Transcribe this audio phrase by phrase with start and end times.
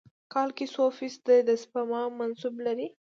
[0.33, 2.87] کال کې څو فیص ده د سپما منصوبه لرئ؟